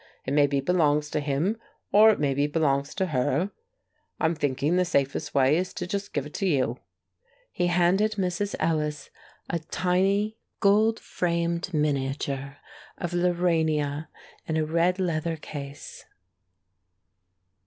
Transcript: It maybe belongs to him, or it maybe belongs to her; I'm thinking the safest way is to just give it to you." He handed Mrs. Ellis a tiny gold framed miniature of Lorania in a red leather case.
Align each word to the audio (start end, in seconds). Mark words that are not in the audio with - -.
It 0.25 0.33
maybe 0.33 0.59
belongs 0.61 1.11
to 1.11 1.19
him, 1.19 1.57
or 1.91 2.09
it 2.09 2.19
maybe 2.19 2.47
belongs 2.47 2.95
to 2.95 3.05
her; 3.05 3.51
I'm 4.19 4.33
thinking 4.33 4.75
the 4.75 4.83
safest 4.83 5.35
way 5.35 5.55
is 5.57 5.75
to 5.75 5.85
just 5.85 6.11
give 6.11 6.25
it 6.25 6.33
to 6.33 6.47
you." 6.47 6.79
He 7.51 7.67
handed 7.67 8.13
Mrs. 8.13 8.55
Ellis 8.59 9.11
a 9.47 9.59
tiny 9.59 10.39
gold 10.59 10.99
framed 10.99 11.71
miniature 11.71 12.57
of 12.97 13.11
Lorania 13.13 14.07
in 14.47 14.57
a 14.57 14.65
red 14.65 14.97
leather 14.97 15.37
case. 15.37 16.05